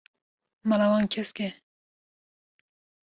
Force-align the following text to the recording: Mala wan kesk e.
Mala 0.67 0.85
wan 0.91 1.05
kesk 1.13 1.37
e. 1.47 1.49